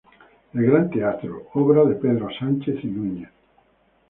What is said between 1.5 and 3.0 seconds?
obra de Pedro Sánchez y